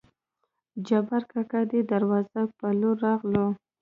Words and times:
جبارکاکا 0.87 1.59
دې 1.71 1.79
دروازې 1.91 2.43
په 2.57 2.67
لور 2.79 2.95
راغلو. 3.07 3.45